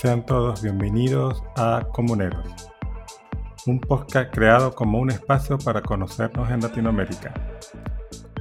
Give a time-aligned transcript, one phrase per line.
[0.00, 2.46] Sean todos bienvenidos a Comuneros,
[3.66, 7.34] un podcast creado como un espacio para conocernos en Latinoamérica.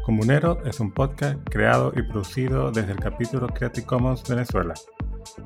[0.06, 4.74] Comuneros es un podcast creado y producido desde el capítulo Creative Commons Venezuela.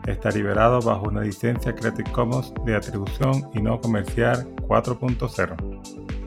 [0.07, 6.20] Está liberado bajo una licencia Creative Commons de atribución y no comercial 4.0.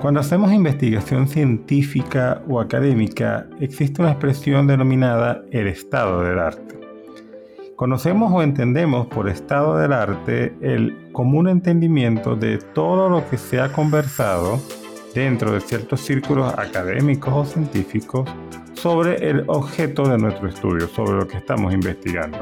[0.00, 6.78] Cuando hacemos investigación científica o académica, existe una expresión denominada el estado del arte.
[7.74, 13.60] Conocemos o entendemos por estado del arte el común entendimiento de todo lo que se
[13.60, 14.60] ha conversado
[15.16, 18.30] dentro de ciertos círculos académicos o científicos
[18.74, 22.38] sobre el objeto de nuestro estudio, sobre lo que estamos investigando.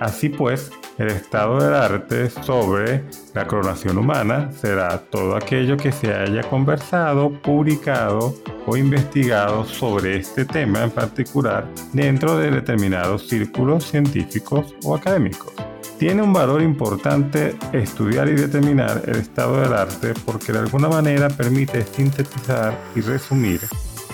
[0.00, 3.04] Así pues, el estado del arte sobre
[3.34, 8.34] la clonación humana será todo aquello que se haya conversado, publicado
[8.66, 15.52] o investigado sobre este tema en particular dentro de determinados círculos científicos o académicos.
[15.98, 21.30] Tiene un valor importante estudiar y determinar el estado del arte porque de alguna manera
[21.30, 23.60] permite sintetizar y resumir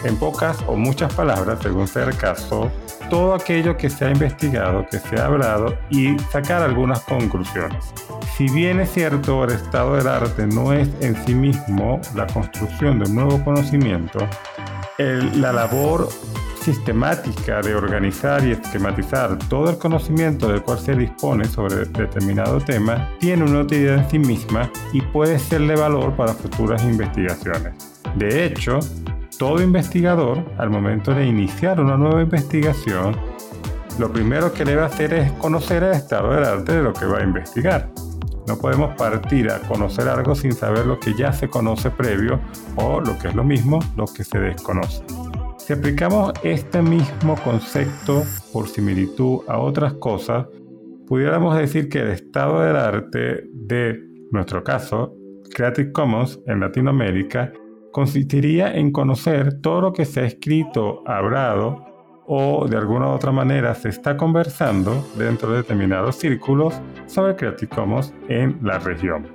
[0.04, 2.70] en pocas o muchas palabras, según sea el caso,
[3.10, 7.92] todo aquello que se ha investigado, que se ha hablado y sacar algunas conclusiones.
[8.36, 12.98] Si bien es cierto, el estado del arte no es en sí mismo la construcción
[12.98, 14.18] de un nuevo conocimiento,
[14.98, 16.08] la labor
[16.62, 23.10] sistemática de organizar y esquematizar todo el conocimiento del cual se dispone sobre determinado tema
[23.18, 27.74] tiene una utilidad en sí misma y puede ser de valor para futuras investigaciones.
[28.14, 28.78] De hecho,
[29.42, 33.16] todo investigador, al momento de iniciar una nueva investigación,
[33.98, 37.18] lo primero que debe hacer es conocer el estado del arte de lo que va
[37.18, 37.90] a investigar.
[38.46, 42.38] No podemos partir a conocer algo sin saber lo que ya se conoce previo
[42.76, 45.02] o, lo que es lo mismo, lo que se desconoce.
[45.58, 48.22] Si aplicamos este mismo concepto
[48.52, 50.46] por similitud a otras cosas,
[51.08, 53.98] pudiéramos decir que el estado del arte de
[54.30, 55.16] nuestro caso,
[55.52, 57.52] Creative Commons en Latinoamérica,
[57.92, 61.92] consistiría en conocer todo lo que se ha escrito, hablado
[62.26, 66.74] o de alguna u otra manera se está conversando dentro de determinados círculos
[67.06, 69.26] sobre Creative Commons en la región.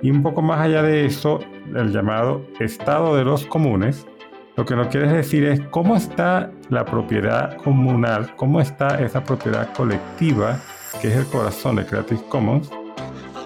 [0.00, 1.40] Y un poco más allá de eso,
[1.74, 4.06] el llamado estado de los comunes,
[4.56, 9.72] lo que nos quiere decir es cómo está la propiedad comunal, cómo está esa propiedad
[9.74, 10.60] colectiva,
[11.00, 12.70] que es el corazón de Creative Commons,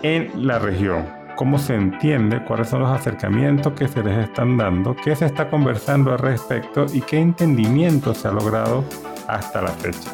[0.03, 4.97] en la región cómo se entiende, cuáles son los acercamientos que se les están dando,
[4.97, 8.83] qué se está conversando al respecto y qué entendimiento se ha logrado
[9.29, 10.11] hasta la fecha.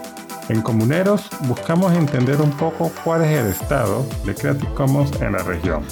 [0.48, 5.42] En Comuneros buscamos entender un poco cuál es el estado de Creative Commons en la
[5.44, 5.82] región,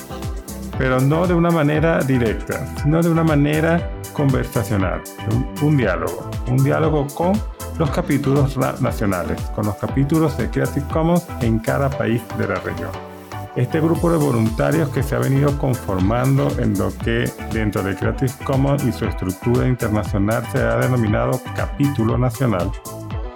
[0.76, 6.62] pero no de una manera directa, sino de una manera conversacional, un, un diálogo, un
[6.64, 7.32] diálogo con
[7.78, 13.09] los capítulos nacionales, con los capítulos de Creative Commons en cada país de la región.
[13.56, 18.32] Este grupo de voluntarios que se ha venido conformando en lo que dentro de Creative
[18.44, 22.70] Commons y su estructura internacional se ha denominado capítulo nacional,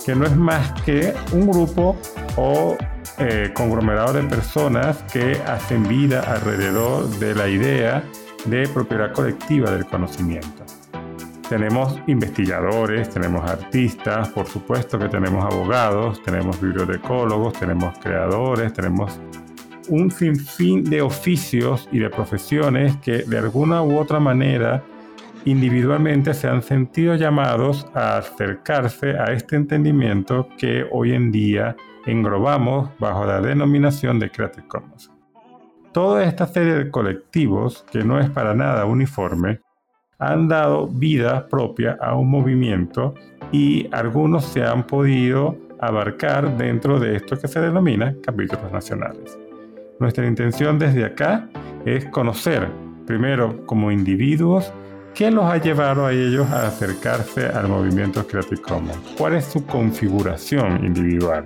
[0.07, 1.97] que no es más que un grupo
[2.37, 2.77] o
[3.19, 8.05] eh, conglomerado de personas que hacen vida alrededor de la idea
[8.45, 10.65] de propiedad colectiva del conocimiento.
[11.49, 19.21] Tenemos investigadores, tenemos artistas, por supuesto que tenemos abogados, tenemos bibliotecólogos, tenemos creadores, tenemos
[19.89, 24.83] un sinfín de oficios y de profesiones que de alguna u otra manera
[25.45, 32.91] individualmente se han sentido llamados a acercarse a este entendimiento que hoy en día englobamos
[32.99, 35.11] bajo la denominación de Creative Commons.
[35.93, 39.61] Toda esta serie de colectivos, que no es para nada uniforme,
[40.19, 43.15] han dado vida propia a un movimiento
[43.53, 49.39] y algunos se han podido abarcar dentro de esto que se denomina capítulos nacionales.
[50.01, 51.49] Nuestra intención desde acá
[51.85, 52.69] es conocer,
[53.07, 54.73] primero como individuos,
[55.15, 59.65] qué los ha llevado a ellos a acercarse al movimiento Creative Commons, cuál es su
[59.65, 61.45] configuración individual.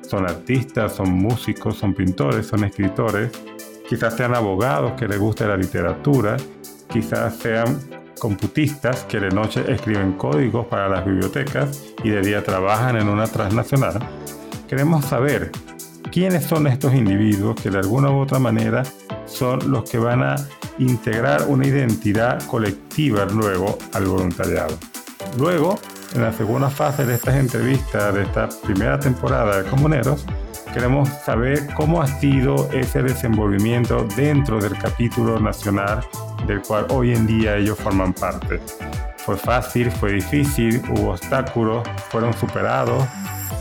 [0.00, 3.30] Son artistas, son músicos, son pintores, son escritores,
[3.86, 6.38] quizás sean abogados que les guste la literatura,
[6.88, 7.78] quizás sean
[8.18, 13.26] computistas que de noche escriben códigos para las bibliotecas y de día trabajan en una
[13.26, 13.98] transnacional.
[14.66, 15.50] Queremos saber
[16.12, 18.82] quiénes son estos individuos que de alguna u otra manera
[19.26, 20.36] son los que van a
[20.78, 24.76] integrar una identidad colectiva luego al voluntariado.
[25.38, 25.78] Luego,
[26.14, 30.26] en la segunda fase de estas entrevistas de esta primera temporada de Comuneros,
[30.72, 36.04] queremos saber cómo ha sido ese desenvolvimiento dentro del capítulo nacional
[36.46, 38.60] del cual hoy en día ellos forman parte.
[39.18, 43.04] Fue fácil, fue difícil, hubo obstáculos, fueron superados,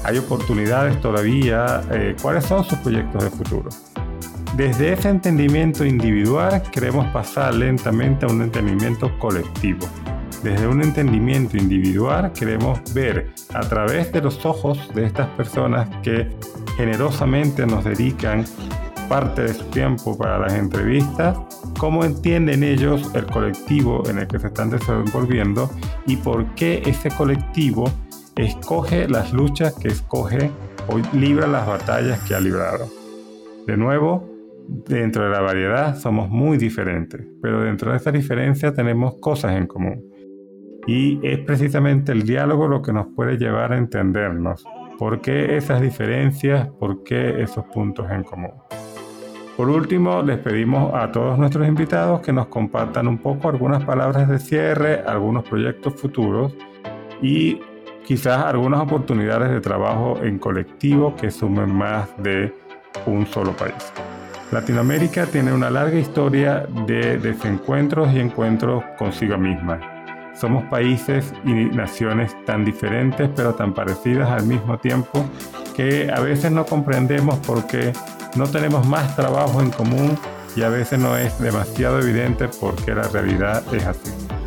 [0.03, 1.81] hay oportunidades todavía.
[1.91, 3.69] Eh, ¿Cuáles son sus proyectos de futuro?
[4.55, 9.87] Desde ese entendimiento individual queremos pasar lentamente a un entendimiento colectivo.
[10.43, 16.29] Desde un entendimiento individual queremos ver a través de los ojos de estas personas que
[16.77, 18.45] generosamente nos dedican
[19.09, 21.37] parte de su tiempo para las entrevistas,
[21.77, 25.69] cómo entienden ellos el colectivo en el que se están desenvolviendo
[26.05, 27.91] y por qué ese colectivo
[28.39, 30.49] escoge las luchas que escoge
[30.87, 32.87] o libra las batallas que ha librado.
[33.67, 34.27] De nuevo,
[34.67, 39.67] dentro de la variedad somos muy diferentes, pero dentro de esa diferencia tenemos cosas en
[39.67, 40.05] común.
[40.87, 44.65] Y es precisamente el diálogo lo que nos puede llevar a entendernos.
[44.97, 46.69] ¿Por qué esas diferencias?
[46.79, 48.53] ¿Por qué esos puntos en común?
[49.57, 54.29] Por último, les pedimos a todos nuestros invitados que nos compartan un poco algunas palabras
[54.29, 56.55] de cierre, algunos proyectos futuros
[57.21, 57.59] y
[58.09, 62.51] quizás algunas oportunidades de trabajo en colectivo que sumen más de
[63.05, 63.75] un solo país.
[64.51, 69.79] Latinoamérica tiene una larga historia de desencuentros y encuentros consigo misma.
[70.33, 75.23] Somos países y naciones tan diferentes pero tan parecidas al mismo tiempo
[75.75, 77.93] que a veces no comprendemos por qué
[78.35, 80.17] no tenemos más trabajo en común
[80.55, 84.38] y a veces no es demasiado evidente porque la realidad es así.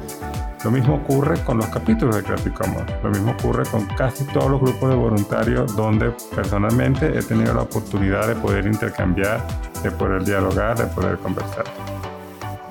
[0.64, 4.49] Lo mismo ocurre con los capítulos de Creative Commons, lo mismo ocurre con casi todos
[4.49, 9.44] los grupos de voluntarios donde personalmente he tenido la oportunidad de poder intercambiar,
[9.82, 11.64] de poder dialogar, de poder conversar.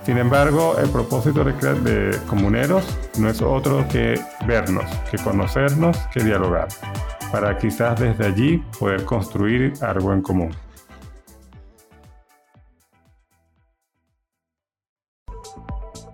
[0.06, 2.86] Sin embargo, el propósito de, de Comuneros
[3.20, 6.70] no es otro que vernos, que conocernos, que dialogar,
[7.30, 10.52] para quizás desde allí poder construir algo en común.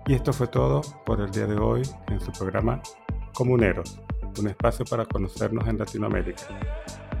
[0.08, 2.80] Y esto fue todo por el día de hoy en su programa
[3.34, 4.00] Comuneros,
[4.38, 6.44] un espacio para conocernos en Latinoamérica.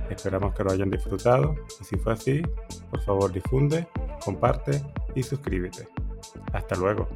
[0.08, 2.40] Esperamos que lo hayan disfrutado y si fue así,
[2.90, 3.86] por favor difunde,
[4.24, 4.82] comparte
[5.14, 5.86] y suscríbete.
[6.54, 7.06] Hasta luego.